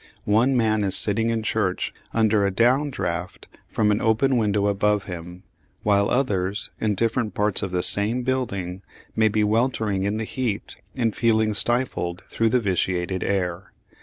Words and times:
One 0.25 0.57
man 0.57 0.83
is 0.83 0.97
sitting 0.97 1.29
in 1.29 1.43
church 1.43 1.93
under 2.11 2.43
a 2.43 2.49
down 2.49 2.89
draught 2.89 3.47
from 3.67 3.91
an 3.91 4.01
open 4.01 4.35
window 4.37 4.65
above 4.65 5.03
him, 5.03 5.43
while 5.83 6.09
others, 6.09 6.71
in 6.79 6.95
different 6.95 7.35
parts 7.35 7.61
of 7.61 7.69
the 7.69 7.83
same 7.83 8.23
building, 8.23 8.81
may 9.15 9.27
be 9.27 9.43
weltering 9.43 10.01
in 10.01 10.17
the 10.17 10.23
heat 10.23 10.75
and 10.95 11.15
feeling 11.15 11.53
stifled 11.53 12.23
through 12.27 12.49
the 12.49 12.59
vitiated 12.59 13.23
air. 13.23 13.73